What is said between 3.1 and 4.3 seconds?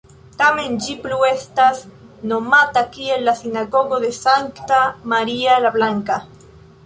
la "Sinagogo de